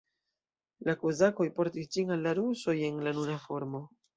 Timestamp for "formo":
3.49-3.85